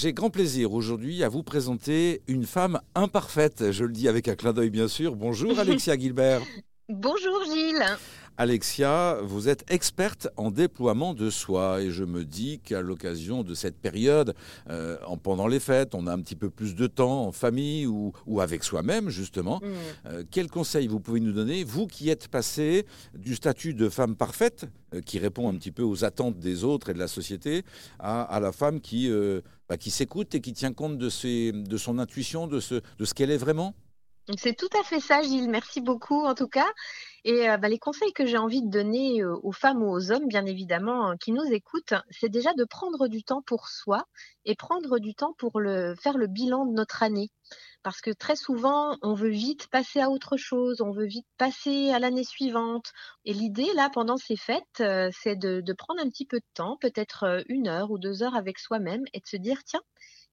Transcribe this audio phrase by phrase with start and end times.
[0.00, 4.36] J'ai grand plaisir aujourd'hui à vous présenter une femme imparfaite, je le dis avec un
[4.36, 5.16] clin d'œil bien sûr.
[5.16, 6.40] Bonjour Alexia Gilbert.
[6.88, 7.84] Bonjour Gilles.
[8.40, 13.52] Alexia, vous êtes experte en déploiement de soi et je me dis qu'à l'occasion de
[13.52, 14.32] cette période,
[14.70, 18.12] euh, pendant les fêtes, on a un petit peu plus de temps en famille ou,
[18.40, 19.58] avec soi-même justement.
[19.60, 19.66] Mm.
[20.06, 24.14] Euh, quels conseils vous pouvez nous donner, vous qui êtes passée du statut de femme
[24.14, 27.64] parfaite, euh, qui répond un petit peu aux attentes des autres et de la société,
[27.98, 29.10] à, la femme qui,
[29.68, 33.04] bah, qui s'écoute et qui tient compte de, ses, de son intuition, de ce, de
[33.04, 33.74] ce qu'elle est vraiment?
[34.36, 35.48] C'est tout à fait ça, Gilles.
[35.48, 36.66] Merci beaucoup, en tout cas.
[37.24, 40.12] Et euh, bah, les conseils que j'ai envie de donner euh, aux femmes ou aux
[40.12, 44.04] hommes, bien évidemment, hein, qui nous écoutent, c'est déjà de prendre du temps pour soi
[44.44, 45.60] et prendre du temps pour
[46.00, 47.30] faire le bilan de notre année.
[47.82, 51.90] Parce que très souvent, on veut vite passer à autre chose, on veut vite passer
[51.90, 52.92] à l'année suivante.
[53.24, 56.76] Et l'idée, là, pendant ces fêtes, euh, c'est de prendre un petit peu de temps,
[56.80, 59.82] peut-être une heure ou deux heures avec soi-même, et de se dire, tiens,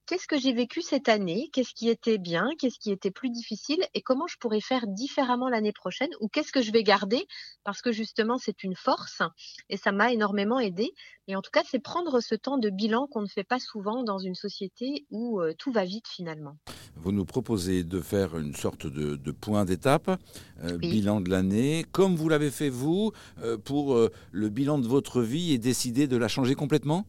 [0.05, 3.84] qu'est-ce que j'ai vécu cette année, qu'est-ce qui était bien, qu'est-ce qui était plus difficile?
[3.93, 6.10] Et comment je pourrais faire différemment l'année prochaine?
[6.20, 7.27] Ou qu'est-ce que je vais garder?
[7.63, 9.21] Parce que justement c'est une force
[9.70, 10.93] et ça m'a énormément aidé.
[11.27, 14.04] Et en tout cas, c'est prendre ce temps de bilan qu'on ne fait pas souvent
[14.04, 16.55] dans une société où euh, tout va vite finalement.
[16.98, 20.10] Vous nous proposez de faire une sorte de, point d'étape,
[20.63, 23.98] euh, bilan de l'année, comme vous l'avez fait vous euh, pour
[24.32, 27.05] le bilan de votre vie et décider de la changer complètement?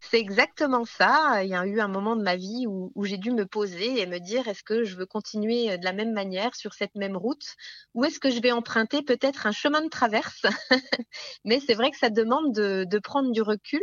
[0.00, 1.42] C'est exactement ça.
[1.42, 4.06] Il y a eu un moment de ma vie où, j'ai dû me poser et
[4.06, 7.16] me dire est-ce que je veux continuer euh, de la même manière sur cette même
[7.16, 7.54] route?
[7.94, 10.42] Ou est-ce que je vais emprunter peut-être un chemin de traverse?
[11.44, 13.82] Mais c'est vrai que ça demande de, prendre du recul.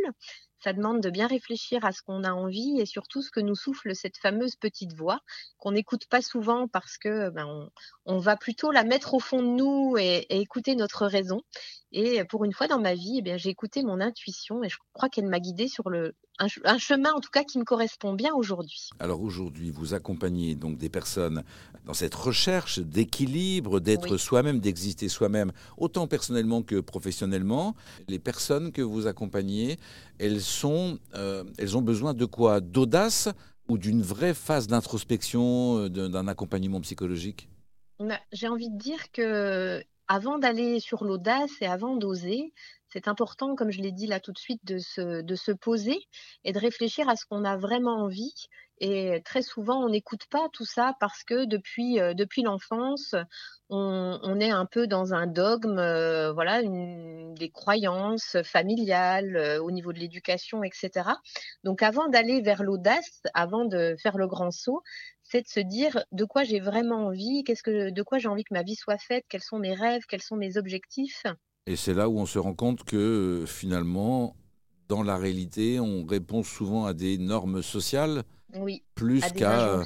[0.63, 3.55] Ça demande de bien réfléchir à ce qu'on a envie et surtout ce que nous
[3.55, 5.19] souffle cette fameuse petite voix
[5.57, 7.69] qu'on n'écoute pas souvent parce que ben,
[8.05, 11.41] on, va plutôt la mettre au fond de nous et écouter notre raison.
[11.91, 15.09] Et pour une fois dans ma vie, eh j'ai écouté mon intuition et je crois
[15.09, 16.15] qu'elle m'a guidée sur le,
[16.63, 18.89] un, chemin en tout cas qui me correspond bien aujourd'hui.
[18.99, 21.43] Alors aujourd'hui, vous accompagnez donc des personnes
[21.85, 27.75] dans cette recherche d'équilibre, d'être soi-même, d'exister soi-même, autant personnellement que professionnellement.
[28.07, 29.77] Les personnes que vous accompagnez,
[30.19, 32.59] elles, sont, euh, elles ont besoin de quoi?
[32.59, 33.29] D'audace
[33.67, 37.47] ou d'une vraie phase d'introspection, euh, d'un accompagnement psychologique?
[37.99, 42.51] Bah, j'ai envie de dire que avant d'aller sur l'audace et avant d'oser,
[42.89, 45.99] c'est important, comme je l'ai dit là tout de suite, de se, poser
[46.43, 48.33] et de réfléchir à ce qu'on a vraiment envie.
[48.79, 53.15] Et très souvent, on n'écoute pas tout ça parce que depuis, euh, depuis l'enfance,
[53.69, 59.71] on, est un peu dans un dogme, euh, voilà, une, des croyances familiales euh, au
[59.71, 61.09] niveau de l'éducation, etc.
[61.63, 64.81] Donc, avant d'aller vers l'audace, avant de faire le grand saut,
[65.23, 68.43] c'est de se dire de quoi j'ai vraiment envie, qu'est-ce que, de quoi j'ai envie
[68.43, 71.23] que ma vie soit faite, quels sont mes rêves, quels sont mes objectifs.
[71.67, 74.35] Et c'est là où on se rend compte que finalement,
[74.89, 78.23] dans la réalité, on répond souvent à des normes sociales,
[78.55, 79.77] oui, plus qu'à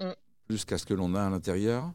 [0.00, 0.12] mm.
[0.46, 1.92] plus qu'à ce que l'on a à l'intérieur.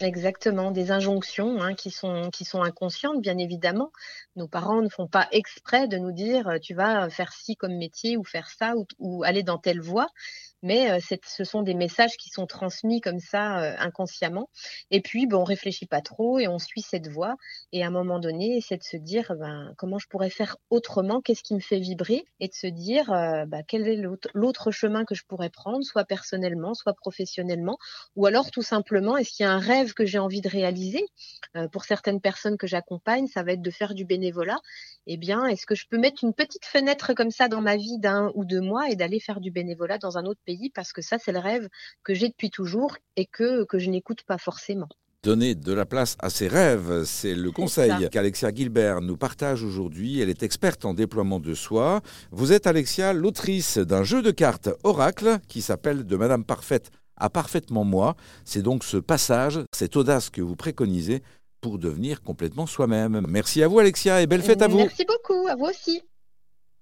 [0.00, 3.92] Exactement, des injonctions hein, qui, sont, qui sont inconscientes, bien évidemment.
[4.34, 8.16] Nos parents ne font pas exprès de nous dire tu vas faire ci comme métier
[8.16, 10.08] ou faire ça ou aller dans telle voie
[10.64, 14.48] mais euh, ce sont des messages qui sont transmis comme ça euh, inconsciemment.
[14.90, 17.36] Et puis, bon, on réfléchit pas trop et on suit cette voie.
[17.72, 21.20] Et à un moment donné, c'est de se dire ben, comment je pourrais faire autrement,
[21.20, 24.02] qu'est-ce qui me fait vibrer, et de se dire euh, ben, quel est
[24.32, 27.76] l'autre chemin que je pourrais prendre, soit personnellement, soit professionnellement,
[28.16, 31.04] ou alors tout simplement, est-ce qu'il y a un rêve que j'ai envie de réaliser?
[31.72, 34.58] Pour certaines personnes que j'accompagne, ça va être de faire du bénévolat.
[35.06, 37.98] Eh bien, est-ce que je peux mettre une petite fenêtre comme ça dans ma vie
[37.98, 41.02] d'un ou deux mois et d'aller faire du bénévolat dans un autre pays parce que
[41.02, 41.68] ça, c'est le rêve
[42.02, 44.88] que j'ai depuis toujours et que, que je n'écoute pas forcément.
[45.22, 50.20] Donner de la place à ses rêves, c'est le conseil qu'Alexia Gilbert nous partage aujourd'hui.
[50.20, 52.02] Elle est experte en déploiement de soi.
[52.30, 57.30] Vous êtes, Alexia, l'autrice d'un jeu de cartes Oracle qui s'appelle De Madame Parfaite à
[57.30, 58.16] Parfaitement Moi.
[58.44, 61.22] C'est donc ce passage, cette audace que vous préconisez
[61.62, 63.24] pour devenir complètement soi-même.
[63.26, 64.76] Merci à vous, Alexia, et belle fête à vous.
[64.76, 66.02] Merci beaucoup, à vous aussi.